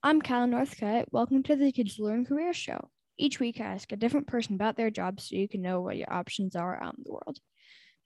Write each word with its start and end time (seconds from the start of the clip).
I'm 0.00 0.22
Kyle 0.22 0.46
Northcutt. 0.46 1.06
Welcome 1.10 1.42
to 1.42 1.56
the 1.56 1.72
Kids 1.72 1.98
Learn 1.98 2.24
Career 2.24 2.52
Show. 2.52 2.88
Each 3.18 3.40
week, 3.40 3.60
I 3.60 3.64
ask 3.64 3.90
a 3.90 3.96
different 3.96 4.28
person 4.28 4.54
about 4.54 4.76
their 4.76 4.90
job 4.90 5.20
so 5.20 5.34
you 5.34 5.48
can 5.48 5.60
know 5.60 5.80
what 5.80 5.96
your 5.96 6.12
options 6.12 6.54
are 6.54 6.80
out 6.80 6.94
in 6.96 7.02
the 7.04 7.10
world. 7.10 7.40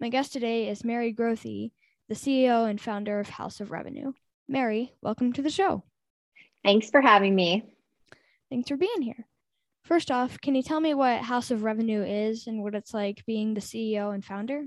My 0.00 0.08
guest 0.08 0.32
today 0.32 0.70
is 0.70 0.86
Mary 0.86 1.12
Grothe, 1.12 1.70
the 2.08 2.14
CEO 2.14 2.68
and 2.68 2.80
founder 2.80 3.20
of 3.20 3.28
House 3.28 3.60
of 3.60 3.70
Revenue. 3.70 4.12
Mary, 4.48 4.94
welcome 5.02 5.34
to 5.34 5.42
the 5.42 5.50
show. 5.50 5.84
Thanks 6.64 6.88
for 6.88 7.02
having 7.02 7.34
me. 7.34 7.62
Thanks 8.48 8.70
for 8.70 8.78
being 8.78 9.02
here. 9.02 9.26
First 9.84 10.10
off, 10.10 10.40
can 10.40 10.54
you 10.54 10.62
tell 10.62 10.80
me 10.80 10.94
what 10.94 11.20
House 11.20 11.50
of 11.50 11.62
Revenue 11.62 12.02
is 12.02 12.46
and 12.46 12.62
what 12.62 12.74
it's 12.74 12.94
like 12.94 13.22
being 13.26 13.52
the 13.52 13.60
CEO 13.60 14.14
and 14.14 14.24
founder? 14.24 14.64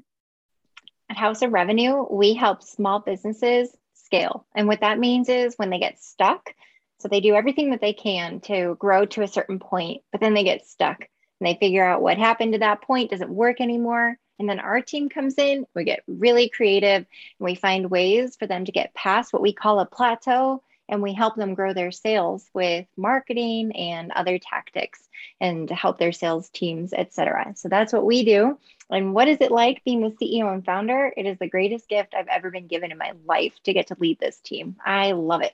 At 1.09 1.17
House 1.17 1.41
of 1.41 1.53
Revenue, 1.53 2.05
we 2.07 2.35
help 2.35 2.61
small 2.61 2.99
businesses 2.99 3.75
scale. 3.95 4.45
And 4.55 4.67
what 4.67 4.81
that 4.81 4.99
means 4.99 5.27
is 5.27 5.55
when 5.55 5.71
they 5.71 5.79
get 5.79 5.99
stuck, 5.99 6.53
so 6.99 7.07
they 7.07 7.21
do 7.21 7.35
everything 7.35 7.71
that 7.71 7.81
they 7.81 7.93
can 7.93 8.39
to 8.41 8.75
grow 8.79 9.05
to 9.05 9.21
a 9.21 9.27
certain 9.27 9.59
point, 9.59 10.01
but 10.11 10.21
then 10.21 10.33
they 10.33 10.43
get 10.43 10.65
stuck. 10.65 11.01
And 11.39 11.47
they 11.47 11.55
figure 11.55 11.85
out 11.85 12.01
what 12.01 12.17
happened 12.17 12.53
to 12.53 12.59
that 12.59 12.81
point 12.81 13.11
doesn't 13.11 13.29
work 13.29 13.59
anymore. 13.59 14.17
And 14.39 14.49
then 14.49 14.59
our 14.59 14.81
team 14.81 15.09
comes 15.09 15.37
in, 15.37 15.65
we 15.75 15.83
get 15.83 16.03
really 16.07 16.49
creative, 16.49 17.05
and 17.05 17.05
we 17.39 17.55
find 17.55 17.89
ways 17.89 18.35
for 18.35 18.47
them 18.47 18.65
to 18.65 18.71
get 18.71 18.93
past 18.93 19.31
what 19.31 19.41
we 19.41 19.53
call 19.53 19.79
a 19.79 19.85
plateau 19.85 20.61
and 20.87 21.01
we 21.01 21.13
help 21.13 21.35
them 21.35 21.55
grow 21.55 21.73
their 21.73 21.91
sales 21.91 22.49
with 22.53 22.85
marketing 22.95 23.75
and 23.75 24.11
other 24.11 24.37
tactics 24.37 25.07
and 25.41 25.69
help 25.69 25.97
their 25.97 26.11
sales 26.11 26.49
teams 26.49 26.93
etc 26.93 27.53
so 27.55 27.69
that's 27.69 27.91
what 27.93 28.05
we 28.05 28.23
do. 28.23 28.57
And 28.89 29.15
what 29.15 29.27
is 29.27 29.39
it 29.41 29.51
like 29.51 29.83
being 29.83 30.01
the 30.01 30.11
ceo 30.11 30.53
and 30.53 30.63
founder? 30.63 31.11
It 31.17 31.25
is 31.25 31.39
the 31.39 31.49
greatest 31.49 31.89
gift 31.89 32.13
i've 32.15 32.27
ever 32.27 32.51
been 32.51 32.67
given 32.67 32.91
in 32.91 32.97
my 32.97 33.13
life 33.25 33.53
to 33.63 33.73
get 33.73 33.87
to 33.87 33.97
lead 33.99 34.19
this 34.19 34.39
team. 34.39 34.75
I 34.85 35.13
love 35.13 35.41
it 35.41 35.53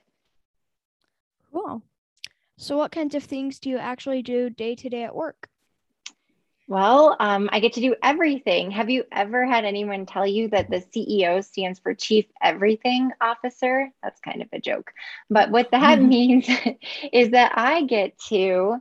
cool 1.52 1.82
so 2.56 2.76
what 2.76 2.92
kinds 2.92 3.14
of 3.14 3.24
things 3.24 3.58
do 3.58 3.70
you 3.70 3.78
actually 3.78 4.22
do 4.22 4.50
day 4.50 4.74
to 4.74 4.88
day 4.88 5.04
at 5.04 5.14
work 5.14 5.48
well, 6.72 7.16
um, 7.20 7.50
I 7.52 7.60
get 7.60 7.74
to 7.74 7.82
do 7.82 7.96
everything. 8.02 8.70
Have 8.70 8.88
you 8.88 9.04
ever 9.12 9.44
had 9.44 9.66
anyone 9.66 10.06
tell 10.06 10.26
you 10.26 10.48
that 10.48 10.70
the 10.70 10.78
CEO 10.78 11.44
stands 11.44 11.80
for 11.80 11.92
Chief 11.92 12.24
Everything 12.40 13.10
Officer? 13.20 13.90
That's 14.02 14.20
kind 14.20 14.40
of 14.40 14.48
a 14.54 14.58
joke. 14.58 14.90
But 15.28 15.50
what 15.50 15.72
that 15.72 15.98
mm-hmm. 15.98 16.08
means 16.08 16.48
is 17.12 17.32
that 17.32 17.52
I 17.56 17.82
get 17.82 18.18
to 18.28 18.76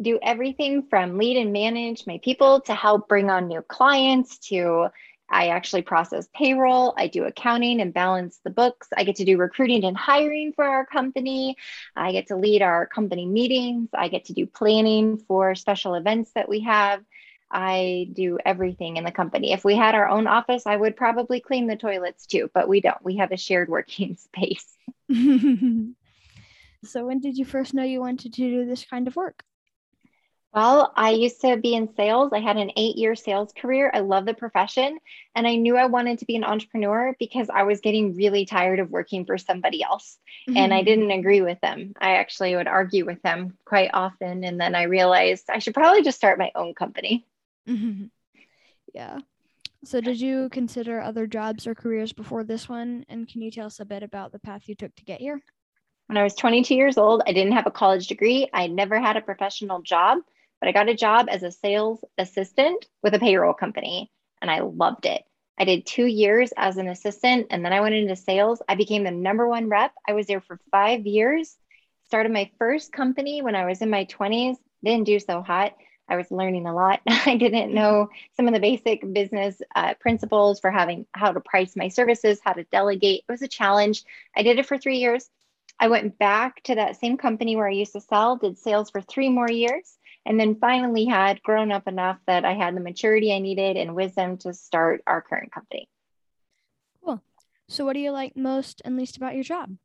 do 0.00 0.18
everything 0.22 0.86
from 0.88 1.18
lead 1.18 1.38
and 1.38 1.52
manage 1.52 2.06
my 2.06 2.20
people 2.22 2.60
to 2.62 2.74
help 2.74 3.08
bring 3.08 3.30
on 3.30 3.48
new 3.48 3.62
clients 3.62 4.38
to 4.50 4.88
I 5.34 5.48
actually 5.48 5.82
process 5.82 6.28
payroll. 6.32 6.94
I 6.96 7.08
do 7.08 7.24
accounting 7.24 7.80
and 7.80 7.92
balance 7.92 8.38
the 8.44 8.50
books. 8.50 8.88
I 8.96 9.02
get 9.02 9.16
to 9.16 9.24
do 9.24 9.36
recruiting 9.36 9.84
and 9.84 9.96
hiring 9.96 10.52
for 10.52 10.64
our 10.64 10.86
company. 10.86 11.56
I 11.96 12.12
get 12.12 12.28
to 12.28 12.36
lead 12.36 12.62
our 12.62 12.86
company 12.86 13.26
meetings. 13.26 13.88
I 13.92 14.06
get 14.06 14.26
to 14.26 14.32
do 14.32 14.46
planning 14.46 15.18
for 15.18 15.56
special 15.56 15.96
events 15.96 16.30
that 16.36 16.48
we 16.48 16.60
have. 16.60 17.02
I 17.50 18.10
do 18.12 18.38
everything 18.46 18.96
in 18.96 19.02
the 19.02 19.10
company. 19.10 19.52
If 19.52 19.64
we 19.64 19.74
had 19.74 19.96
our 19.96 20.08
own 20.08 20.28
office, 20.28 20.66
I 20.66 20.76
would 20.76 20.96
probably 20.96 21.40
clean 21.40 21.66
the 21.66 21.74
toilets 21.74 22.26
too, 22.26 22.48
but 22.54 22.68
we 22.68 22.80
don't. 22.80 23.02
We 23.04 23.16
have 23.16 23.32
a 23.32 23.36
shared 23.36 23.68
working 23.68 24.16
space. 24.16 24.76
so, 26.84 27.06
when 27.06 27.18
did 27.18 27.36
you 27.36 27.44
first 27.44 27.74
know 27.74 27.82
you 27.82 27.98
wanted 27.98 28.34
to 28.34 28.48
do 28.48 28.66
this 28.66 28.84
kind 28.84 29.08
of 29.08 29.16
work? 29.16 29.42
Well, 30.54 30.92
I 30.94 31.10
used 31.10 31.40
to 31.40 31.56
be 31.56 31.74
in 31.74 31.92
sales. 31.96 32.30
I 32.32 32.38
had 32.38 32.56
an 32.56 32.70
eight 32.76 32.96
year 32.96 33.16
sales 33.16 33.52
career. 33.56 33.90
I 33.92 34.00
love 34.00 34.24
the 34.24 34.34
profession. 34.34 34.98
And 35.34 35.48
I 35.48 35.56
knew 35.56 35.76
I 35.76 35.86
wanted 35.86 36.20
to 36.20 36.26
be 36.26 36.36
an 36.36 36.44
entrepreneur 36.44 37.16
because 37.18 37.50
I 37.52 37.64
was 37.64 37.80
getting 37.80 38.14
really 38.14 38.46
tired 38.46 38.78
of 38.78 38.88
working 38.88 39.24
for 39.26 39.36
somebody 39.36 39.82
else. 39.82 40.16
Mm-hmm. 40.48 40.56
And 40.56 40.72
I 40.72 40.78
mm-hmm. 40.78 40.84
didn't 40.84 41.10
agree 41.10 41.40
with 41.40 41.60
them. 41.60 41.94
I 42.00 42.16
actually 42.16 42.54
would 42.54 42.68
argue 42.68 43.04
with 43.04 43.20
them 43.22 43.58
quite 43.64 43.90
often. 43.92 44.44
And 44.44 44.60
then 44.60 44.76
I 44.76 44.84
realized 44.84 45.50
I 45.50 45.58
should 45.58 45.74
probably 45.74 46.02
just 46.02 46.18
start 46.18 46.38
my 46.38 46.52
own 46.54 46.72
company. 46.72 47.26
Mm-hmm. 47.68 48.04
Yeah. 48.94 49.18
So, 49.84 50.00
did 50.00 50.20
you 50.20 50.48
consider 50.50 51.00
other 51.00 51.26
jobs 51.26 51.66
or 51.66 51.74
careers 51.74 52.12
before 52.12 52.44
this 52.44 52.68
one? 52.68 53.04
And 53.08 53.28
can 53.28 53.42
you 53.42 53.50
tell 53.50 53.66
us 53.66 53.80
a 53.80 53.84
bit 53.84 54.04
about 54.04 54.30
the 54.30 54.38
path 54.38 54.62
you 54.66 54.76
took 54.76 54.94
to 54.94 55.04
get 55.04 55.20
here? 55.20 55.42
When 56.06 56.16
I 56.16 56.22
was 56.22 56.34
22 56.34 56.74
years 56.74 56.96
old, 56.96 57.22
I 57.26 57.32
didn't 57.32 57.52
have 57.54 57.66
a 57.66 57.72
college 57.72 58.06
degree. 58.06 58.48
I 58.52 58.68
never 58.68 59.00
had 59.00 59.16
a 59.16 59.20
professional 59.20 59.82
job 59.82 60.18
but 60.60 60.68
I 60.68 60.72
got 60.72 60.88
a 60.88 60.94
job 60.94 61.26
as 61.30 61.42
a 61.42 61.50
sales 61.50 62.04
assistant 62.18 62.86
with 63.02 63.14
a 63.14 63.18
payroll 63.18 63.54
company 63.54 64.10
and 64.40 64.50
I 64.50 64.60
loved 64.60 65.06
it. 65.06 65.22
I 65.58 65.64
did 65.64 65.86
two 65.86 66.06
years 66.06 66.52
as 66.56 66.76
an 66.76 66.88
assistant 66.88 67.48
and 67.50 67.64
then 67.64 67.72
I 67.72 67.80
went 67.80 67.94
into 67.94 68.16
sales. 68.16 68.60
I 68.68 68.74
became 68.74 69.04
the 69.04 69.10
number 69.10 69.46
one 69.46 69.68
rep. 69.68 69.92
I 70.08 70.12
was 70.12 70.26
there 70.26 70.40
for 70.40 70.58
five 70.70 71.06
years. 71.06 71.56
Started 72.06 72.32
my 72.32 72.50
first 72.58 72.92
company 72.92 73.42
when 73.42 73.54
I 73.54 73.66
was 73.66 73.80
in 73.80 73.90
my 73.90 74.04
20s. 74.06 74.56
Didn't 74.84 75.06
do 75.06 75.18
so 75.18 75.42
hot. 75.42 75.74
I 76.08 76.16
was 76.16 76.30
learning 76.30 76.66
a 76.66 76.74
lot. 76.74 77.00
I 77.06 77.36
didn't 77.36 77.72
know 77.72 78.08
some 78.36 78.46
of 78.46 78.54
the 78.54 78.60
basic 78.60 79.00
business 79.12 79.60
uh, 79.74 79.94
principles 80.00 80.60
for 80.60 80.70
having 80.70 81.06
how 81.12 81.32
to 81.32 81.40
price 81.40 81.76
my 81.76 81.88
services, 81.88 82.40
how 82.44 82.52
to 82.52 82.64
delegate. 82.64 83.24
It 83.28 83.32
was 83.32 83.42
a 83.42 83.48
challenge. 83.48 84.04
I 84.36 84.42
did 84.42 84.58
it 84.58 84.66
for 84.66 84.76
three 84.76 84.98
years. 84.98 85.28
I 85.78 85.88
went 85.88 86.18
back 86.18 86.62
to 86.64 86.76
that 86.76 86.96
same 87.00 87.16
company 87.16 87.56
where 87.56 87.66
I 87.66 87.72
used 87.72 87.94
to 87.94 88.00
sell, 88.00 88.36
did 88.36 88.58
sales 88.58 88.90
for 88.90 89.00
three 89.00 89.28
more 89.28 89.50
years 89.50 89.98
and 90.26 90.38
then 90.38 90.56
finally 90.56 91.04
had 91.04 91.42
grown 91.42 91.70
up 91.70 91.86
enough 91.86 92.18
that 92.26 92.44
I 92.44 92.54
had 92.54 92.76
the 92.76 92.80
maturity 92.80 93.32
I 93.32 93.38
needed 93.38 93.76
and 93.76 93.94
wisdom 93.94 94.38
to 94.38 94.54
start 94.54 95.02
our 95.06 95.22
current 95.22 95.52
company. 95.52 95.88
Cool. 97.04 97.22
So, 97.68 97.84
what 97.84 97.94
do 97.94 98.00
you 98.00 98.10
like 98.10 98.36
most 98.36 98.82
and 98.84 98.96
least 98.96 99.16
about 99.16 99.34
your 99.34 99.44
job? 99.44 99.76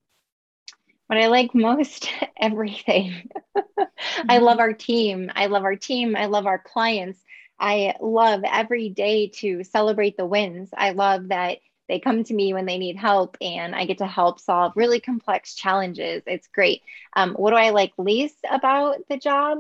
What 1.08 1.20
I 1.20 1.28
like 1.28 1.56
most, 1.56 2.10
everything. 2.40 3.30
mm-hmm. 3.58 4.30
I 4.30 4.38
love 4.38 4.60
our 4.60 4.74
team. 4.74 5.32
I 5.36 5.48
love 5.48 5.64
our 5.64 5.76
team. 5.76 6.16
I 6.16 6.28
love 6.28 6.46
our 6.46 6.60
clients. 6.60 7.20
I 7.60 7.96
love 8.00 8.42
every 8.46 8.90
day 8.90 9.30
to 9.36 9.64
celebrate 9.64 10.16
the 10.18 10.26
wins. 10.26 10.70
I 10.76 10.92
love 10.92 11.30
that 11.30 11.58
they 11.90 12.00
come 12.00 12.24
to 12.24 12.34
me 12.34 12.54
when 12.54 12.66
they 12.66 12.78
need 12.78 12.96
help 12.96 13.36
and 13.42 13.76
I 13.76 13.86
get 13.86 13.98
to 13.98 14.08
help 14.08 14.40
solve 14.40 14.74
really 14.76 15.00
complex 15.00 15.56
challenges. 15.56 16.22
It's 16.28 16.48
great. 16.48 16.84
Um, 17.16 17.34
what 17.34 17.50
do 17.50 17.58
I 17.58 17.72
like 17.72 17.92
least 17.98 18.38
about 18.50 18.98
the 19.10 19.18
job? 19.18 19.58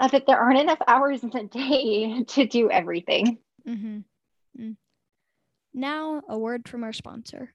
Uh, 0.00 0.08
that 0.08 0.26
there 0.26 0.38
aren't 0.38 0.58
enough 0.58 0.80
hours 0.88 1.22
in 1.22 1.30
the 1.30 1.44
day 1.44 2.24
to 2.28 2.46
do 2.46 2.70
everything. 2.70 3.38
Mm-hmm. 3.68 3.98
Mm. 4.60 4.76
Now, 5.74 6.22
a 6.28 6.38
word 6.38 6.68
from 6.68 6.82
our 6.82 6.92
sponsor. 6.92 7.52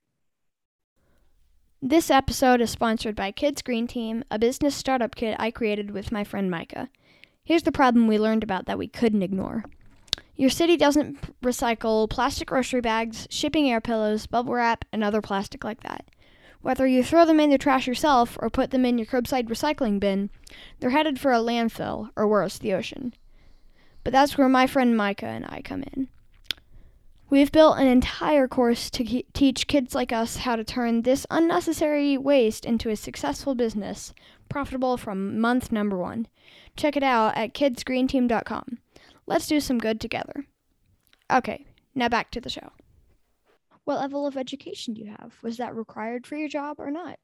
This 1.81 2.09
episode 2.09 2.61
is 2.61 2.69
sponsored 2.69 3.15
by 3.15 3.31
Kids 3.31 3.61
Green 3.61 3.87
Team, 3.87 4.23
a 4.31 4.39
business 4.39 4.75
startup 4.75 5.15
kit 5.15 5.35
I 5.39 5.51
created 5.51 5.91
with 5.91 6.11
my 6.11 6.23
friend 6.23 6.49
Micah. 6.49 6.89
Here's 7.43 7.63
the 7.63 7.71
problem 7.71 8.07
we 8.07 8.17
learned 8.17 8.43
about 8.43 8.65
that 8.65 8.77
we 8.77 8.87
couldn't 8.87 9.23
ignore. 9.23 9.65
Your 10.35 10.49
city 10.49 10.77
doesn't 10.77 11.41
recycle 11.41 12.09
plastic 12.09 12.47
grocery 12.47 12.81
bags, 12.81 13.27
shipping 13.29 13.69
air 13.69 13.81
pillows, 13.81 14.27
bubble 14.27 14.53
wrap, 14.53 14.85
and 14.91 15.03
other 15.03 15.21
plastic 15.21 15.63
like 15.63 15.81
that. 15.83 16.05
Whether 16.65 16.87
you 16.87 17.03
throw 17.03 17.25
them 17.25 17.39
in 17.39 17.51
the 17.51 17.59
trash 17.59 17.85
yourself 17.85 18.39
or 18.41 18.49
put 18.49 18.71
them 18.71 18.85
in 18.85 18.97
your 18.97 19.05
curbside 19.05 19.49
recycling 19.49 19.99
bin, 19.99 20.31
they're 20.79 20.89
headed 20.89 21.19
for 21.19 21.31
a 21.31 21.37
landfill 21.37 22.09
or 22.15 22.27
worse, 22.27 22.57
the 22.57 22.73
ocean. 22.73 23.13
But 24.03 24.11
that's 24.11 24.35
where 24.35 24.49
my 24.49 24.65
friend 24.65 24.97
Micah 24.97 25.27
and 25.27 25.45
I 25.45 25.61
come 25.61 25.83
in. 25.83 26.07
We've 27.29 27.51
built 27.51 27.77
an 27.77 27.85
entire 27.85 28.47
course 28.47 28.89
to 28.89 29.03
ke- 29.03 29.31
teach 29.31 29.67
kids 29.67 29.93
like 29.93 30.11
us 30.11 30.37
how 30.37 30.55
to 30.55 30.63
turn 30.63 31.03
this 31.03 31.27
unnecessary 31.29 32.17
waste 32.17 32.65
into 32.65 32.89
a 32.89 32.95
successful 32.95 33.53
business, 33.53 34.15
profitable 34.49 34.97
from 34.97 35.39
month 35.39 35.71
number 35.71 35.99
one. 35.99 36.25
Check 36.75 36.97
it 36.97 37.03
out 37.03 37.37
at 37.37 37.53
kidsgreenteam.com. 37.53 38.79
Let's 39.27 39.45
do 39.45 39.59
some 39.59 39.77
good 39.77 40.01
together. 40.01 40.47
Okay, 41.31 41.67
now 41.93 42.09
back 42.09 42.31
to 42.31 42.41
the 42.41 42.49
show. 42.49 42.71
What 43.85 43.99
level 43.99 44.25
of 44.25 44.35
education 44.35 44.95
do 44.95 45.01
you 45.01 45.11
have? 45.11 45.33
Was 45.43 45.57
that 45.57 45.75
required 45.75 46.25
for 46.25 46.35
your 46.35 46.49
job 46.49 46.79
or 46.79 46.91
not? 46.91 47.17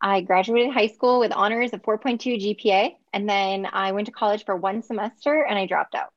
I 0.00 0.20
graduated 0.20 0.72
high 0.72 0.86
school 0.88 1.20
with 1.20 1.32
honors 1.32 1.72
of 1.72 1.82
4.2 1.82 2.58
GPA, 2.58 2.92
and 3.12 3.28
then 3.28 3.68
I 3.70 3.92
went 3.92 4.06
to 4.06 4.12
college 4.12 4.44
for 4.44 4.56
one 4.56 4.82
semester 4.82 5.42
and 5.42 5.58
I 5.58 5.66
dropped 5.66 5.94
out. 5.94 6.12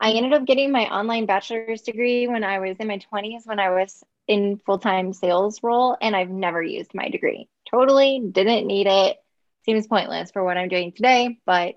I 0.00 0.12
mm. 0.12 0.16
ended 0.16 0.32
up 0.32 0.46
getting 0.46 0.72
my 0.72 0.84
online 0.84 1.26
bachelor's 1.26 1.82
degree 1.82 2.26
when 2.26 2.44
I 2.44 2.58
was 2.58 2.76
in 2.78 2.88
my 2.88 2.98
20s 3.12 3.46
when 3.46 3.60
I 3.60 3.70
was 3.70 4.02
in 4.26 4.60
full-time 4.66 5.12
sales 5.12 5.62
role 5.62 5.96
and 6.00 6.16
I've 6.16 6.30
never 6.30 6.62
used 6.62 6.94
my 6.94 7.08
degree. 7.08 7.48
Totally 7.70 8.20
didn't 8.30 8.66
need 8.66 8.86
it. 8.86 9.16
Seems 9.64 9.86
pointless 9.86 10.30
for 10.30 10.44
what 10.44 10.56
I'm 10.56 10.68
doing 10.68 10.92
today, 10.92 11.38
but 11.46 11.76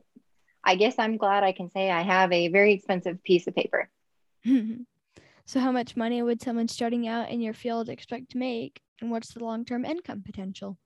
I 0.63 0.75
guess 0.75 0.95
I'm 0.97 1.17
glad 1.17 1.43
I 1.43 1.51
can 1.51 1.69
say 1.69 1.89
I 1.89 2.01
have 2.01 2.31
a 2.31 2.47
very 2.49 2.73
expensive 2.73 3.23
piece 3.23 3.47
of 3.47 3.55
paper. 3.55 3.89
So, 5.47 5.61
how 5.61 5.71
much 5.71 5.95
money 5.95 6.21
would 6.21 6.41
someone 6.41 6.67
starting 6.67 7.07
out 7.07 7.29
in 7.29 7.39
your 7.39 7.53
field 7.53 7.87
expect 7.87 8.31
to 8.31 8.37
make, 8.37 8.81
and 8.99 9.09
what's 9.09 9.33
the 9.33 9.41
long 9.41 9.63
term 9.63 9.85
income 9.85 10.21
potential? 10.21 10.77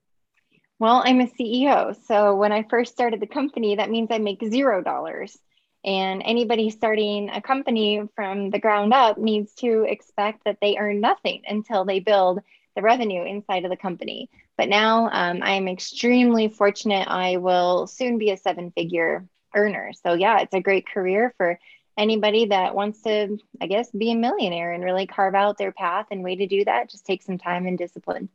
Well, 0.78 1.02
I'm 1.04 1.20
a 1.20 1.26
CEO. 1.26 1.96
So, 2.06 2.36
when 2.36 2.52
I 2.52 2.62
first 2.70 2.92
started 2.92 3.18
the 3.18 3.26
company, 3.26 3.74
that 3.74 3.90
means 3.90 4.08
I 4.12 4.18
make 4.18 4.40
zero 4.48 4.80
dollars. 4.80 5.36
And 5.84 6.22
anybody 6.24 6.70
starting 6.70 7.28
a 7.28 7.42
company 7.42 8.02
from 8.14 8.50
the 8.50 8.60
ground 8.60 8.94
up 8.94 9.18
needs 9.18 9.52
to 9.54 9.82
expect 9.82 10.44
that 10.44 10.58
they 10.62 10.76
earn 10.78 11.00
nothing 11.00 11.42
until 11.48 11.84
they 11.84 11.98
build 11.98 12.38
the 12.76 12.82
revenue 12.82 13.24
inside 13.24 13.64
of 13.64 13.70
the 13.70 13.76
company. 13.76 14.30
But 14.56 14.68
now 14.68 15.10
um, 15.10 15.42
I 15.42 15.54
am 15.54 15.66
extremely 15.66 16.46
fortunate. 16.46 17.08
I 17.08 17.38
will 17.38 17.88
soon 17.88 18.16
be 18.16 18.30
a 18.30 18.36
seven 18.36 18.70
figure 18.70 19.26
earner. 19.56 19.90
So, 20.04 20.14
yeah, 20.14 20.38
it's 20.38 20.54
a 20.54 20.60
great 20.60 20.86
career 20.86 21.34
for 21.36 21.58
anybody 21.96 22.46
that 22.46 22.74
wants 22.74 23.02
to, 23.02 23.38
I 23.60 23.66
guess, 23.66 23.90
be 23.90 24.10
a 24.10 24.16
millionaire 24.16 24.72
and 24.72 24.84
really 24.84 25.06
carve 25.06 25.34
out 25.34 25.58
their 25.58 25.72
path 25.72 26.06
and 26.10 26.24
way 26.24 26.36
to 26.36 26.46
do 26.46 26.64
that. 26.64 26.90
Just 26.90 27.06
take 27.06 27.22
some 27.22 27.38
time 27.38 27.66
and 27.66 27.76
discipline. 27.76 28.28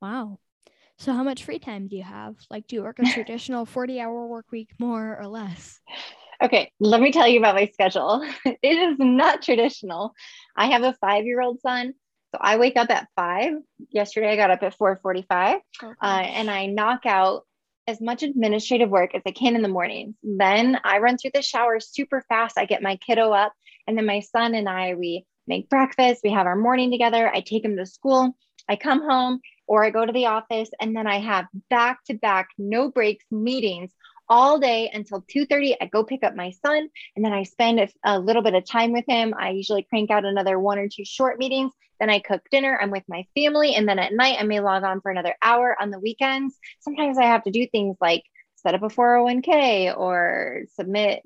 Wow. 0.00 0.38
So, 0.98 1.12
how 1.12 1.22
much 1.22 1.44
free 1.44 1.58
time 1.58 1.88
do 1.88 1.96
you 1.96 2.02
have? 2.02 2.36
Like, 2.50 2.66
do 2.66 2.76
you 2.76 2.82
work 2.82 2.98
a 2.98 3.04
traditional 3.12 3.66
40 3.66 4.00
hour 4.00 4.26
work 4.26 4.46
week 4.50 4.70
more 4.78 5.18
or 5.18 5.26
less? 5.26 5.80
Okay, 6.42 6.72
let 6.80 7.00
me 7.00 7.12
tell 7.12 7.28
you 7.28 7.38
about 7.38 7.54
my 7.54 7.66
schedule. 7.72 8.28
it 8.44 8.58
is 8.62 8.96
not 8.98 9.42
traditional. 9.42 10.12
I 10.56 10.66
have 10.66 10.82
a 10.82 10.92
five 10.94 11.24
year 11.24 11.40
old 11.40 11.60
son. 11.60 11.94
So 12.32 12.38
I 12.40 12.56
wake 12.56 12.76
up 12.76 12.90
at 12.90 13.08
five. 13.14 13.52
Yesterday 13.90 14.32
I 14.32 14.36
got 14.36 14.50
up 14.50 14.62
at 14.62 14.76
4:45, 14.78 15.60
okay. 15.82 15.92
uh, 16.00 16.06
and 16.06 16.50
I 16.50 16.66
knock 16.66 17.04
out 17.04 17.44
as 17.86 18.00
much 18.00 18.22
administrative 18.22 18.90
work 18.90 19.14
as 19.14 19.22
I 19.26 19.32
can 19.32 19.56
in 19.56 19.62
the 19.62 19.68
mornings. 19.68 20.14
Then 20.22 20.78
I 20.84 20.98
run 20.98 21.18
through 21.18 21.32
the 21.34 21.42
shower 21.42 21.80
super 21.80 22.24
fast. 22.28 22.58
I 22.58 22.64
get 22.64 22.82
my 22.82 22.96
kiddo 22.96 23.32
up, 23.32 23.52
and 23.86 23.96
then 23.96 24.06
my 24.06 24.20
son 24.20 24.54
and 24.54 24.68
I 24.68 24.94
we 24.94 25.24
make 25.46 25.68
breakfast. 25.68 26.20
We 26.22 26.30
have 26.30 26.46
our 26.46 26.56
morning 26.56 26.90
together. 26.90 27.28
I 27.28 27.40
take 27.40 27.64
him 27.64 27.76
to 27.76 27.86
school. 27.86 28.36
I 28.68 28.76
come 28.76 29.02
home 29.02 29.40
or 29.66 29.84
I 29.84 29.90
go 29.90 30.04
to 30.04 30.12
the 30.12 30.26
office, 30.26 30.70
and 30.80 30.94
then 30.94 31.06
I 31.06 31.18
have 31.18 31.46
back 31.70 32.04
to 32.04 32.14
back, 32.14 32.48
no 32.58 32.90
breaks 32.90 33.24
meetings 33.30 33.92
all 34.32 34.58
day 34.58 34.90
until 34.94 35.20
2.30 35.20 35.76
i 35.82 35.86
go 35.86 36.02
pick 36.02 36.24
up 36.24 36.34
my 36.34 36.50
son 36.64 36.88
and 37.14 37.22
then 37.22 37.34
i 37.34 37.42
spend 37.42 37.78
a, 37.78 37.88
a, 38.02 38.18
little 38.18 38.40
bit 38.40 38.54
of 38.54 38.64
time 38.64 38.90
with 38.90 39.04
him 39.06 39.34
i 39.38 39.50
usually 39.50 39.82
crank 39.82 40.10
out 40.10 40.24
another 40.24 40.58
one 40.58 40.78
or 40.78 40.88
two 40.88 41.04
short 41.04 41.38
meetings 41.38 41.70
then 42.00 42.08
i 42.08 42.18
cook 42.18 42.40
dinner 42.50 42.78
i'm 42.80 42.90
with 42.90 43.02
my 43.08 43.26
family 43.34 43.74
and 43.74 43.86
then 43.86 43.98
at 43.98 44.14
night 44.14 44.38
i 44.40 44.42
may 44.42 44.58
log 44.58 44.84
on 44.84 45.02
for 45.02 45.10
another 45.10 45.34
hour 45.42 45.76
on 45.78 45.90
the 45.90 45.98
weekends 45.98 46.58
sometimes 46.80 47.18
i 47.18 47.24
have 47.24 47.42
to 47.42 47.50
do 47.50 47.66
things 47.66 47.94
like 48.00 48.22
set 48.62 48.74
up 48.74 48.82
a 48.82 48.86
401k 48.86 49.96
or 49.96 50.62
submit 50.74 51.22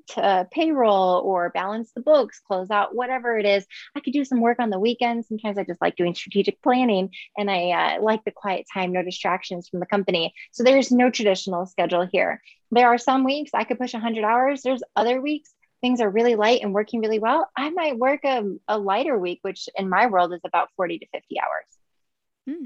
payroll 0.51 1.21
or 1.23 1.51
balance 1.51 1.91
the 1.93 2.01
books, 2.01 2.41
close 2.45 2.71
out 2.71 2.95
whatever 2.95 3.37
it 3.37 3.45
is. 3.45 3.65
I 3.95 3.99
could 3.99 4.13
do 4.13 4.25
some 4.25 4.41
work 4.41 4.59
on 4.59 4.71
the 4.71 4.79
weekends. 4.79 5.27
Sometimes 5.27 5.57
I 5.57 5.63
just 5.63 5.81
like 5.81 5.95
doing 5.95 6.15
strategic 6.15 6.61
planning 6.61 7.11
and 7.37 7.49
I 7.49 7.97
uh, 7.97 8.01
like 8.01 8.23
the 8.23 8.31
quiet 8.31 8.65
time, 8.73 8.91
no 8.91 9.03
distractions 9.03 9.69
from 9.69 9.79
the 9.79 9.85
company. 9.85 10.33
So 10.51 10.63
there's 10.63 10.91
no 10.91 11.11
traditional 11.11 11.67
schedule 11.67 12.07
here. 12.11 12.41
There 12.71 12.87
are 12.87 12.97
some 12.97 13.23
weeks 13.23 13.51
I 13.53 13.63
could 13.63 13.79
push 13.79 13.93
100 13.93 14.23
hours, 14.23 14.61
there's 14.61 14.83
other 14.95 15.21
weeks 15.21 15.53
things 15.81 16.01
are 16.01 16.09
really 16.09 16.35
light 16.35 16.61
and 16.63 16.73
working 16.73 17.01
really 17.01 17.19
well, 17.19 17.47
I 17.55 17.69
might 17.69 17.97
work 17.97 18.21
a, 18.23 18.43
a 18.67 18.77
lighter 18.77 19.17
week, 19.17 19.39
which 19.43 19.69
in 19.75 19.89
my 19.89 20.07
world 20.07 20.33
is 20.33 20.41
about 20.43 20.69
40 20.75 20.99
to 20.99 21.07
50 21.13 21.35
hours. 21.39 22.57
Hmm. 22.57 22.65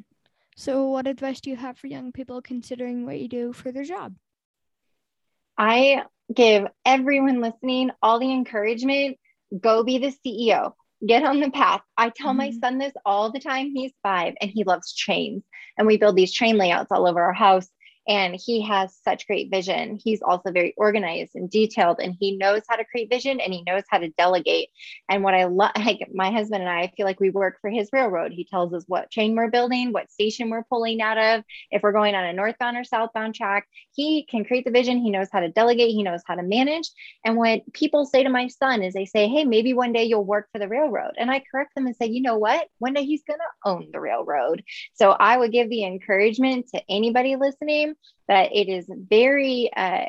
So, 0.56 0.88
what 0.88 1.07
advice 1.07 1.42
do 1.42 1.50
you 1.50 1.56
have 1.56 1.77
for 1.77 1.88
young 1.88 2.12
people 2.12 2.42
considering 2.42 3.06
what 3.06 3.19
you 3.19 3.27
do 3.27 3.53
for 3.53 3.71
their 3.71 3.83
job? 3.83 4.15
I 5.57 6.04
give 6.33 6.68
everyone 6.86 7.42
listening 7.42 7.92
all 8.01 8.19
the 8.19 8.31
encouragement 8.31 9.18
go 9.59 9.83
be 9.83 9.97
the 9.97 10.13
CEO, 10.25 10.74
get 11.06 11.24
on 11.24 11.39
the 11.39 11.51
path. 11.51 11.81
I 11.97 12.09
tell 12.09 12.30
mm-hmm. 12.30 12.38
my 12.38 12.51
son 12.51 12.77
this 12.77 12.94
all 13.06 13.31
the 13.31 13.39
time. 13.39 13.71
He's 13.74 13.92
five 14.01 14.33
and 14.39 14.50
he 14.50 14.63
loves 14.63 14.95
trains. 14.95 15.44
And 15.77 15.88
we 15.88 15.97
build 15.97 16.15
these 16.15 16.33
train 16.33 16.57
layouts 16.57 16.92
all 16.92 17.07
over 17.07 17.21
our 17.21 17.33
house 17.33 17.68
and 18.07 18.36
he 18.36 18.62
has 18.62 18.98
such 19.03 19.27
great 19.27 19.51
vision. 19.51 20.00
He's 20.03 20.21
also 20.21 20.51
very 20.51 20.74
organized 20.77 21.36
and 21.36 21.50
detailed, 21.50 22.00
and 22.00 22.15
he 22.19 22.38
knows 22.38 22.62
how 22.68 22.75
to 22.75 22.86
create 22.86 23.09
vision 23.09 23.39
and 23.39 23.53
he 23.53 23.63
knows 23.63 23.83
how 23.89 24.00
to 24.00 24.09
delegate. 24.18 24.69
And 25.09 25.24
what 25.24 25.33
I 25.33 25.45
love, 25.45 25.71
like 25.77 26.07
my 26.13 26.31
husband 26.31 26.62
and 26.62 26.69
I, 26.69 26.81
I 26.81 26.94
feel 26.98 27.06
like 27.06 27.19
we 27.19 27.30
work 27.30 27.59
for 27.62 27.69
his 27.69 27.89
railroad. 27.94 28.31
He 28.31 28.45
tells 28.45 28.74
us 28.74 28.83
what 28.88 29.12
train 29.12 29.36
we're 29.36 29.50
building, 29.50 29.92
what 29.92 30.12
station 30.12 30.50
we're 30.50 30.63
pulling 30.63 31.01
out 31.01 31.18
of, 31.18 31.44
if 31.69 31.83
we're 31.83 31.92
going 31.92 32.15
on 32.15 32.25
a 32.25 32.33
northbound 32.33 32.77
or 32.77 32.83
southbound 32.83 33.36
track. 33.36 33.68
He 33.92 34.25
can 34.30 34.45
create 34.45 34.65
the 34.65 34.71
vision. 34.71 34.97
He 34.97 35.12
knows 35.12 35.27
how 35.31 35.42
to 35.42 35.50
delegate. 35.50 35.92
He 35.92 36.04
knows 36.04 36.21
how 36.25 36.36
to 36.36 36.44
manage. 36.44 36.89
And 37.24 37.38
what 37.38 37.62
people 37.74 38.06
say 38.06 38.24
to 38.24 38.30
my 38.30 38.47
son 38.47 38.81
is 38.81 38.94
they 38.94 39.06
say, 39.06 39.27
Hey, 39.27 39.45
maybe 39.45 39.74
one 39.74 39.94
day 39.94 40.06
you'll 40.06 40.25
work 40.25 40.47
for 40.51 40.59
the 40.59 40.68
railroad. 40.68 41.12
And 41.18 41.30
I 41.30 41.44
correct 41.51 41.75
them 41.75 41.86
and 41.86 41.95
say, 41.95 42.07
You 42.07 42.21
know 42.21 42.38
what? 42.38 42.68
One 42.80 42.94
day 42.94 43.06
he's 43.06 43.24
going 43.24 43.39
to 43.39 43.69
own 43.69 43.89
the 43.92 44.00
railroad. 44.00 44.63
So 44.94 45.12
I 45.12 45.38
would 45.38 45.51
give 45.51 45.69
the 45.69 45.83
encouragement 45.83 46.69
to 46.74 46.81
anybody 46.89 47.36
listening 47.36 47.91
that 48.28 48.56
it 48.56 48.70
is 48.70 48.86
very 48.90 49.72
uh, 49.76 50.06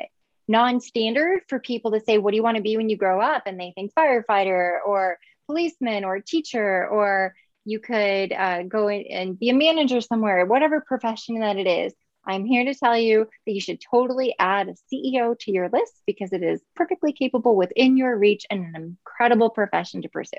non-standard 0.47 1.41
for 1.47 1.59
people 1.59 1.91
to 1.91 1.99
say, 1.99 2.17
"What 2.17 2.31
do 2.31 2.37
you 2.37 2.43
want 2.43 2.57
to 2.57 2.63
be 2.63 2.77
when 2.77 2.89
you 2.89 2.97
grow 2.97 3.21
up?" 3.21 3.43
And 3.45 3.59
they 3.59 3.71
think 3.75 3.93
firefighter 3.93 4.77
or 4.85 5.17
policeman 5.47 6.05
or 6.05 6.19
teacher 6.19 6.87
or 6.87 7.35
you 7.65 7.79
could 7.79 8.33
uh, 8.33 8.63
go 8.63 8.89
and 8.89 9.39
be 9.39 9.49
a 9.49 9.53
manager 9.53 10.01
somewhere, 10.01 10.45
whatever 10.45 10.81
profession 10.81 11.39
that 11.39 11.57
it 11.57 11.67
is. 11.67 11.93
I'm 12.25 12.45
here 12.45 12.63
to 12.65 12.75
tell 12.75 12.97
you 12.97 13.27
that 13.45 13.51
you 13.51 13.59
should 13.59 13.81
totally 13.81 14.33
add 14.39 14.69
a 14.69 14.75
CEO 14.93 15.37
to 15.39 15.51
your 15.51 15.69
list 15.69 16.01
because 16.05 16.31
it 16.31 16.41
is 16.41 16.61
perfectly 16.75 17.11
capable 17.11 17.55
within 17.55 17.97
your 17.97 18.17
reach 18.17 18.45
and 18.49 18.75
an 18.75 18.97
incredible 18.97 19.49
profession 19.49 20.01
to 20.03 20.09
pursue. 20.09 20.37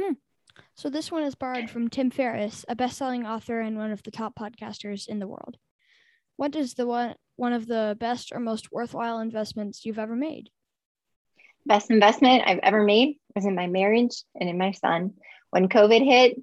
Hmm. 0.00 0.14
So, 0.74 0.88
this 0.88 1.10
one 1.10 1.24
is 1.24 1.34
borrowed 1.34 1.70
from 1.70 1.88
Tim 1.88 2.10
Ferriss, 2.10 2.64
a 2.68 2.74
best 2.74 2.96
selling 2.96 3.26
author 3.26 3.60
and 3.60 3.76
one 3.76 3.90
of 3.90 4.02
the 4.02 4.10
top 4.10 4.34
podcasters 4.34 5.06
in 5.06 5.18
the 5.18 5.26
world. 5.26 5.58
What 6.38 6.54
is 6.54 6.74
the 6.74 6.86
one 6.86 7.16
one 7.34 7.52
of 7.52 7.66
the 7.66 7.96
best 7.98 8.30
or 8.32 8.38
most 8.38 8.70
worthwhile 8.70 9.18
investments 9.18 9.84
you've 9.84 9.98
ever 9.98 10.14
made? 10.14 10.50
Best 11.66 11.90
investment 11.90 12.44
I've 12.46 12.60
ever 12.62 12.84
made 12.84 13.16
was 13.34 13.44
in 13.44 13.56
my 13.56 13.66
marriage 13.66 14.22
and 14.38 14.48
in 14.48 14.56
my 14.56 14.70
son. 14.70 15.14
When 15.50 15.68
COVID 15.68 16.04
hit, 16.04 16.40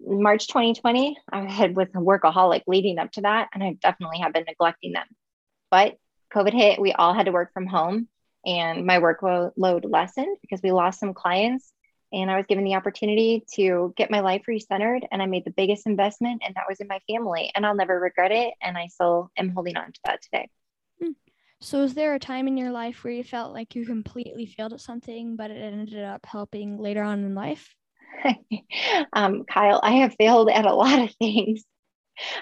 March 0.00 0.48
2020, 0.48 1.16
I 1.30 1.48
had 1.48 1.76
was 1.76 1.86
a 1.94 1.98
workaholic 1.98 2.62
leading 2.66 2.98
up 2.98 3.12
to 3.12 3.20
that, 3.20 3.50
and 3.54 3.62
I 3.62 3.76
definitely 3.80 4.18
have 4.18 4.32
been 4.32 4.46
neglecting 4.48 4.94
them. 4.94 5.06
But 5.70 5.94
COVID 6.34 6.52
hit, 6.52 6.80
we 6.80 6.92
all 6.92 7.14
had 7.14 7.26
to 7.26 7.32
work 7.32 7.52
from 7.54 7.68
home, 7.68 8.08
and 8.44 8.84
my 8.84 8.98
workload 8.98 9.52
lessened 9.84 10.38
because 10.42 10.60
we 10.60 10.72
lost 10.72 10.98
some 10.98 11.14
clients 11.14 11.72
and 12.12 12.30
I 12.30 12.36
was 12.36 12.46
given 12.46 12.64
the 12.64 12.74
opportunity 12.74 13.44
to 13.54 13.94
get 13.96 14.10
my 14.10 14.20
life 14.20 14.42
recentered. 14.48 15.02
And 15.10 15.22
I 15.22 15.26
made 15.26 15.44
the 15.44 15.52
biggest 15.52 15.86
investment, 15.86 16.42
and 16.44 16.54
that 16.54 16.64
was 16.68 16.80
in 16.80 16.88
my 16.88 17.00
family. 17.08 17.50
And 17.54 17.64
I'll 17.64 17.74
never 17.74 17.98
regret 17.98 18.32
it. 18.32 18.54
And 18.62 18.76
I 18.76 18.86
still 18.86 19.30
am 19.36 19.50
holding 19.50 19.76
on 19.76 19.92
to 19.92 20.00
that 20.04 20.22
today. 20.22 20.48
Hmm. 21.02 21.12
So, 21.60 21.82
is 21.82 21.94
there 21.94 22.14
a 22.14 22.18
time 22.18 22.48
in 22.48 22.56
your 22.56 22.70
life 22.70 23.04
where 23.04 23.12
you 23.12 23.24
felt 23.24 23.52
like 23.52 23.74
you 23.74 23.84
completely 23.84 24.46
failed 24.46 24.72
at 24.72 24.80
something, 24.80 25.36
but 25.36 25.50
it 25.50 25.60
ended 25.60 26.02
up 26.02 26.26
helping 26.26 26.78
later 26.78 27.02
on 27.02 27.24
in 27.24 27.34
life? 27.34 27.74
um, 29.12 29.44
Kyle, 29.44 29.80
I 29.82 29.92
have 29.92 30.14
failed 30.14 30.50
at 30.50 30.66
a 30.66 30.74
lot 30.74 31.00
of 31.00 31.14
things. 31.16 31.64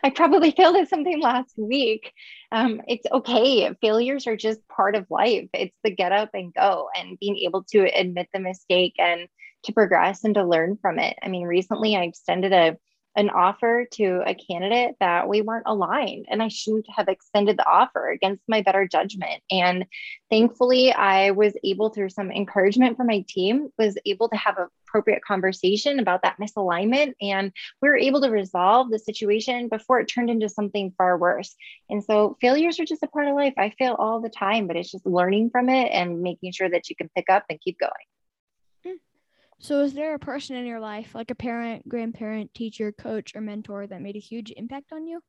I 0.02 0.10
probably 0.10 0.50
failed 0.50 0.76
at 0.76 0.88
something 0.88 1.20
last 1.20 1.54
week. 1.56 2.12
Um, 2.50 2.80
it's 2.88 3.06
okay. 3.12 3.72
Failures 3.80 4.26
are 4.26 4.36
just 4.36 4.66
part 4.68 4.96
of 4.96 5.06
life. 5.10 5.48
It's 5.52 5.76
the 5.84 5.90
get 5.90 6.12
up 6.12 6.30
and 6.34 6.52
go 6.52 6.88
and 6.96 7.18
being 7.18 7.38
able 7.38 7.64
to 7.70 7.84
admit 7.84 8.28
the 8.32 8.40
mistake 8.40 8.94
and 8.98 9.28
to 9.64 9.72
progress 9.72 10.24
and 10.24 10.34
to 10.34 10.44
learn 10.44 10.78
from 10.80 10.98
it. 10.98 11.16
I 11.22 11.28
mean, 11.28 11.46
recently 11.46 11.96
I 11.96 12.02
extended 12.02 12.52
a 12.52 12.76
an 13.18 13.30
offer 13.30 13.84
to 13.90 14.22
a 14.24 14.32
candidate 14.32 14.94
that 15.00 15.28
we 15.28 15.42
weren't 15.42 15.66
aligned 15.66 16.26
and 16.30 16.40
I 16.40 16.46
shouldn't 16.46 16.86
have 16.94 17.08
extended 17.08 17.56
the 17.56 17.66
offer 17.66 18.08
against 18.10 18.44
my 18.46 18.62
better 18.62 18.86
judgment. 18.86 19.42
And 19.50 19.86
thankfully 20.30 20.92
I 20.92 21.32
was 21.32 21.52
able 21.64 21.88
through 21.90 22.10
some 22.10 22.30
encouragement 22.30 22.96
from 22.96 23.08
my 23.08 23.24
team 23.28 23.70
was 23.76 23.98
able 24.06 24.28
to 24.28 24.36
have 24.36 24.56
an 24.58 24.68
appropriate 24.86 25.24
conversation 25.24 25.98
about 25.98 26.22
that 26.22 26.38
misalignment 26.40 27.14
and 27.20 27.50
we 27.82 27.88
were 27.88 27.96
able 27.96 28.20
to 28.20 28.30
resolve 28.30 28.88
the 28.88 29.00
situation 29.00 29.68
before 29.68 29.98
it 29.98 30.06
turned 30.06 30.30
into 30.30 30.48
something 30.48 30.94
far 30.96 31.18
worse. 31.18 31.56
And 31.90 32.04
so 32.04 32.36
failures 32.40 32.78
are 32.78 32.84
just 32.84 33.02
a 33.02 33.08
part 33.08 33.26
of 33.26 33.34
life. 33.34 33.54
I 33.58 33.70
fail 33.70 33.96
all 33.98 34.20
the 34.20 34.28
time, 34.28 34.68
but 34.68 34.76
it's 34.76 34.92
just 34.92 35.04
learning 35.04 35.50
from 35.50 35.68
it 35.68 35.90
and 35.92 36.22
making 36.22 36.52
sure 36.52 36.70
that 36.70 36.88
you 36.88 36.94
can 36.94 37.10
pick 37.16 37.28
up 37.28 37.46
and 37.50 37.60
keep 37.60 37.80
going. 37.80 37.90
So, 39.60 39.80
is 39.80 39.92
there 39.92 40.14
a 40.14 40.20
person 40.20 40.54
in 40.54 40.66
your 40.66 40.78
life, 40.78 41.14
like 41.14 41.32
a 41.32 41.34
parent, 41.34 41.88
grandparent, 41.88 42.54
teacher, 42.54 42.92
coach, 42.92 43.32
or 43.34 43.40
mentor, 43.40 43.86
that 43.88 44.00
made 44.00 44.14
a 44.14 44.20
huge 44.20 44.52
impact 44.56 44.92
on 44.92 45.06
you? 45.06 45.20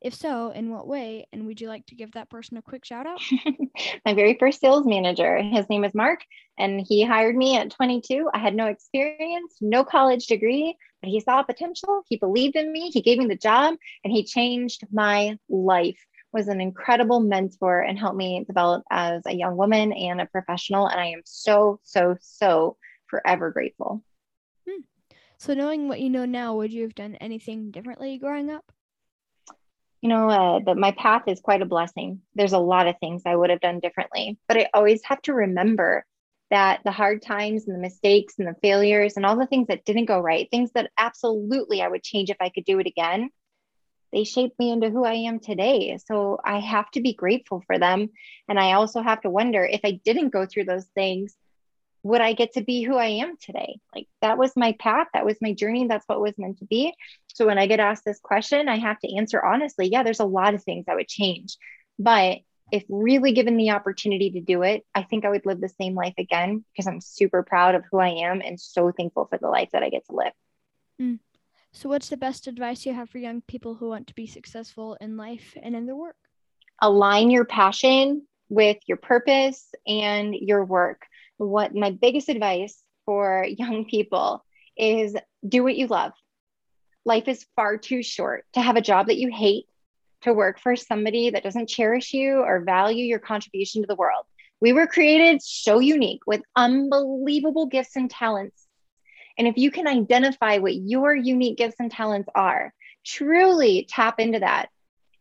If 0.00 0.14
so, 0.14 0.50
in 0.50 0.70
what 0.70 0.86
way? 0.86 1.26
And 1.32 1.46
would 1.46 1.60
you 1.60 1.68
like 1.68 1.86
to 1.86 1.96
give 1.96 2.12
that 2.12 2.30
person 2.30 2.56
a 2.58 2.62
quick 2.62 2.84
shout 2.84 3.06
out? 3.06 3.20
My 4.04 4.12
very 4.14 4.36
first 4.38 4.60
sales 4.60 4.86
manager, 4.86 5.38
his 5.42 5.68
name 5.70 5.84
is 5.84 5.94
Mark, 5.94 6.20
and 6.58 6.84
he 6.86 7.02
hired 7.02 7.34
me 7.34 7.56
at 7.56 7.70
22. 7.70 8.28
I 8.32 8.38
had 8.38 8.54
no 8.54 8.66
experience, 8.66 9.56
no 9.60 9.84
college 9.84 10.26
degree, 10.26 10.76
but 11.02 11.10
he 11.10 11.20
saw 11.20 11.42
potential. 11.42 12.02
He 12.08 12.16
believed 12.16 12.56
in 12.56 12.70
me. 12.70 12.90
He 12.90 13.00
gave 13.00 13.18
me 13.18 13.26
the 13.26 13.36
job, 13.36 13.74
and 14.04 14.12
he 14.12 14.22
changed 14.22 14.86
my 14.92 15.38
life. 15.48 15.98
Was 16.30 16.48
an 16.48 16.60
incredible 16.60 17.20
mentor 17.20 17.80
and 17.80 17.98
helped 17.98 18.18
me 18.18 18.44
develop 18.46 18.84
as 18.90 19.22
a 19.26 19.34
young 19.34 19.56
woman 19.56 19.94
and 19.94 20.20
a 20.20 20.26
professional. 20.26 20.86
And 20.86 21.00
I 21.00 21.06
am 21.06 21.22
so, 21.24 21.80
so, 21.84 22.16
so 22.20 22.76
forever 23.08 23.50
grateful. 23.50 24.02
Hmm. 24.68 24.82
So, 25.38 25.54
knowing 25.54 25.88
what 25.88 26.00
you 26.00 26.10
know 26.10 26.24
now, 26.24 26.56
would 26.56 26.72
you 26.72 26.82
have 26.82 26.94
done 26.94 27.16
anything 27.16 27.70
differently 27.70 28.18
growing 28.18 28.50
up? 28.50 28.72
You 30.00 30.08
know, 30.08 30.28
uh, 30.30 30.60
that 30.66 30.76
my 30.76 30.92
path 30.92 31.22
is 31.26 31.40
quite 31.40 31.62
a 31.62 31.66
blessing. 31.66 32.20
There's 32.34 32.52
a 32.52 32.58
lot 32.58 32.86
of 32.86 32.96
things 33.00 33.22
I 33.26 33.34
would 33.34 33.50
have 33.50 33.60
done 33.60 33.80
differently, 33.80 34.38
but 34.46 34.56
I 34.56 34.68
always 34.72 35.02
have 35.04 35.20
to 35.22 35.34
remember 35.34 36.04
that 36.50 36.80
the 36.84 36.92
hard 36.92 37.20
times 37.22 37.66
and 37.66 37.76
the 37.76 37.80
mistakes 37.80 38.34
and 38.38 38.48
the 38.48 38.56
failures 38.62 39.16
and 39.16 39.26
all 39.26 39.36
the 39.36 39.46
things 39.46 39.68
that 39.68 39.84
didn't 39.84 40.06
go 40.06 40.20
right, 40.20 40.48
things 40.50 40.72
that 40.72 40.90
absolutely 40.96 41.82
I 41.82 41.88
would 41.88 42.02
change 42.02 42.30
if 42.30 42.38
I 42.40 42.48
could 42.48 42.64
do 42.64 42.78
it 42.78 42.86
again, 42.86 43.30
they 44.12 44.24
shaped 44.24 44.58
me 44.58 44.70
into 44.70 44.90
who 44.90 45.04
I 45.04 45.14
am 45.14 45.40
today. 45.40 45.98
So 46.06 46.38
I 46.42 46.60
have 46.60 46.90
to 46.92 47.00
be 47.00 47.12
grateful 47.12 47.62
for 47.66 47.78
them. 47.78 48.08
And 48.48 48.58
I 48.58 48.72
also 48.72 49.02
have 49.02 49.20
to 49.22 49.30
wonder 49.30 49.64
if 49.64 49.80
I 49.84 50.00
didn't 50.04 50.30
go 50.30 50.46
through 50.46 50.64
those 50.64 50.86
things, 50.94 51.36
would 52.02 52.20
I 52.20 52.32
get 52.32 52.54
to 52.54 52.62
be 52.62 52.82
who 52.82 52.96
I 52.96 53.06
am 53.06 53.36
today? 53.36 53.80
Like 53.94 54.06
that 54.22 54.38
was 54.38 54.56
my 54.56 54.72
path, 54.78 55.08
that 55.14 55.26
was 55.26 55.36
my 55.40 55.52
journey, 55.52 55.86
that's 55.86 56.06
what 56.06 56.20
was 56.20 56.38
meant 56.38 56.58
to 56.58 56.64
be. 56.64 56.94
So 57.28 57.46
when 57.46 57.58
I 57.58 57.66
get 57.66 57.80
asked 57.80 58.04
this 58.04 58.20
question, 58.20 58.68
I 58.68 58.78
have 58.78 58.98
to 59.00 59.16
answer 59.16 59.44
honestly. 59.44 59.88
Yeah, 59.90 60.02
there's 60.02 60.20
a 60.20 60.24
lot 60.24 60.54
of 60.54 60.62
things 60.62 60.86
I 60.88 60.94
would 60.94 61.08
change. 61.08 61.56
But 61.98 62.38
if 62.70 62.84
really 62.88 63.32
given 63.32 63.56
the 63.56 63.70
opportunity 63.70 64.30
to 64.32 64.40
do 64.40 64.62
it, 64.62 64.84
I 64.94 65.02
think 65.02 65.24
I 65.24 65.30
would 65.30 65.46
live 65.46 65.60
the 65.60 65.68
same 65.68 65.94
life 65.94 66.14
again 66.18 66.64
because 66.72 66.86
I'm 66.86 67.00
super 67.00 67.42
proud 67.42 67.74
of 67.74 67.84
who 67.90 67.98
I 67.98 68.08
am 68.08 68.42
and 68.42 68.60
so 68.60 68.92
thankful 68.92 69.26
for 69.26 69.38
the 69.38 69.48
life 69.48 69.70
that 69.72 69.82
I 69.82 69.88
get 69.88 70.06
to 70.06 70.16
live. 70.16 70.32
Mm. 71.00 71.18
So, 71.72 71.88
what's 71.88 72.08
the 72.08 72.16
best 72.16 72.46
advice 72.46 72.86
you 72.86 72.92
have 72.94 73.10
for 73.10 73.18
young 73.18 73.42
people 73.42 73.74
who 73.74 73.88
want 73.88 74.06
to 74.08 74.14
be 74.14 74.26
successful 74.26 74.96
in 75.00 75.16
life 75.16 75.56
and 75.62 75.76
in 75.76 75.86
their 75.86 75.96
work? 75.96 76.16
Align 76.80 77.30
your 77.30 77.44
passion 77.44 78.26
with 78.48 78.78
your 78.86 78.96
purpose 78.96 79.66
and 79.86 80.34
your 80.34 80.64
work. 80.64 81.06
What 81.38 81.74
my 81.74 81.90
biggest 81.90 82.28
advice 82.28 82.82
for 83.06 83.46
young 83.48 83.86
people 83.86 84.44
is 84.76 85.16
do 85.46 85.62
what 85.62 85.76
you 85.76 85.86
love. 85.86 86.12
Life 87.04 87.26
is 87.26 87.46
far 87.56 87.78
too 87.78 88.02
short 88.02 88.44
to 88.52 88.60
have 88.60 88.76
a 88.76 88.82
job 88.82 89.06
that 89.06 89.18
you 89.18 89.30
hate, 89.32 89.64
to 90.22 90.34
work 90.34 90.60
for 90.60 90.76
somebody 90.76 91.30
that 91.30 91.42
doesn't 91.42 91.68
cherish 91.68 92.12
you 92.12 92.38
or 92.40 92.60
value 92.60 93.04
your 93.04 93.18
contribution 93.18 93.82
to 93.82 93.86
the 93.88 93.94
world. 93.94 94.24
We 94.60 94.72
were 94.72 94.86
created 94.86 95.40
so 95.42 95.78
unique 95.78 96.20
with 96.26 96.42
unbelievable 96.54 97.66
gifts 97.66 97.96
and 97.96 98.10
talents 98.10 98.68
and 99.38 99.46
if 99.46 99.56
you 99.56 99.70
can 99.70 99.86
identify 99.86 100.58
what 100.58 100.74
your 100.74 101.14
unique 101.14 101.56
gifts 101.56 101.76
and 101.78 101.90
talents 101.90 102.28
are, 102.34 102.74
truly 103.06 103.86
tap 103.88 104.18
into 104.18 104.40
that 104.40 104.66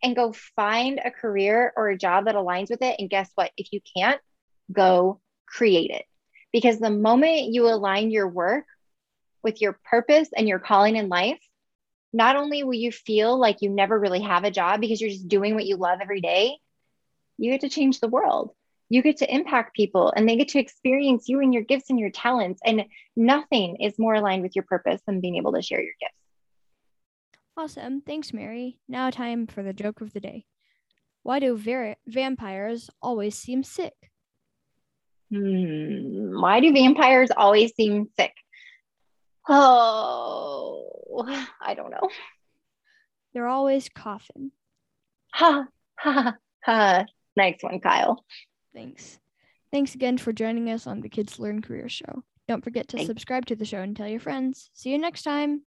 and 0.01 0.15
go 0.15 0.33
find 0.55 0.99
a 1.03 1.11
career 1.11 1.71
or 1.77 1.89
a 1.89 1.97
job 1.97 2.25
that 2.25 2.35
aligns 2.35 2.71
with 2.71 2.81
it. 2.81 2.95
And 2.99 3.09
guess 3.09 3.29
what? 3.35 3.51
If 3.57 3.71
you 3.71 3.79
can't, 3.95 4.19
go 4.71 5.21
create 5.47 5.91
it. 5.91 6.05
Because 6.51 6.79
the 6.79 6.89
moment 6.89 7.53
you 7.53 7.67
align 7.67 8.11
your 8.11 8.27
work 8.27 8.65
with 9.43 9.61
your 9.61 9.79
purpose 9.89 10.29
and 10.35 10.47
your 10.47 10.59
calling 10.59 10.95
in 10.95 11.09
life, 11.09 11.39
not 12.13 12.35
only 12.35 12.63
will 12.63 12.73
you 12.73 12.91
feel 12.91 13.37
like 13.37 13.61
you 13.61 13.69
never 13.69 13.99
really 13.99 14.21
have 14.21 14.43
a 14.43 14.51
job 14.51 14.81
because 14.81 15.01
you're 15.01 15.09
just 15.09 15.27
doing 15.27 15.55
what 15.55 15.65
you 15.65 15.77
love 15.77 15.99
every 16.01 16.21
day, 16.21 16.57
you 17.37 17.51
get 17.51 17.61
to 17.61 17.69
change 17.69 17.99
the 17.99 18.07
world 18.07 18.51
you 18.89 19.01
get 19.01 19.17
to 19.17 19.33
impact 19.33 19.75
people 19.75 20.13
and 20.15 20.27
they 20.27 20.37
get 20.37 20.49
to 20.49 20.59
experience 20.59 21.27
you 21.27 21.41
and 21.41 21.53
your 21.53 21.63
gifts 21.63 21.89
and 21.89 21.99
your 21.99 22.09
talents. 22.09 22.61
And 22.63 22.85
nothing 23.15 23.77
is 23.77 23.99
more 23.99 24.15
aligned 24.15 24.43
with 24.43 24.55
your 24.55 24.63
purpose 24.63 25.01
than 25.05 25.19
being 25.19 25.35
able 25.35 25.53
to 25.53 25.61
share 25.61 25.81
your 25.81 25.93
gifts. 25.99 26.13
Awesome. 27.57 28.01
Thanks, 28.01 28.33
Mary. 28.33 28.79
Now, 28.87 29.09
time 29.09 29.47
for 29.47 29.63
the 29.63 29.73
joke 29.73 30.01
of 30.01 30.13
the 30.13 30.19
day. 30.19 30.45
Why 31.23 31.39
do 31.39 31.57
ver- 31.57 31.95
vampires 32.05 32.89
always 33.01 33.35
seem 33.35 33.63
sick? 33.63 34.11
Hmm. 35.31 36.39
Why 36.39 36.59
do 36.59 36.71
vampires 36.71 37.31
always 37.35 37.75
seem 37.75 38.07
sick? 38.17 38.33
Oh, 39.49 41.25
I 41.61 41.73
don't 41.73 41.91
know. 41.91 42.09
They're 43.33 43.47
always 43.47 43.89
coughing. 43.89 44.51
Ha, 45.33 45.67
ha, 45.99 46.35
ha. 46.63 47.05
Nice 47.35 47.57
one, 47.61 47.79
Kyle. 47.79 48.23
Thanks. 48.73 49.19
Thanks 49.71 49.95
again 49.95 50.17
for 50.17 50.33
joining 50.33 50.69
us 50.69 50.87
on 50.87 51.01
the 51.01 51.09
Kids 51.09 51.39
Learn 51.39 51.61
Career 51.61 51.89
Show. 51.89 52.23
Don't 52.47 52.63
forget 52.63 52.87
to 52.89 53.05
subscribe 53.05 53.45
to 53.47 53.55
the 53.55 53.65
show 53.65 53.79
and 53.81 53.95
tell 53.95 54.07
your 54.07 54.21
friends. 54.21 54.69
See 54.73 54.91
you 54.91 54.97
next 54.97 55.23
time. 55.23 55.63